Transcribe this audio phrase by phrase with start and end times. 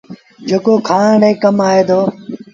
[0.47, 1.99] جيڪو کآڻ ري ڪم آئي دو۔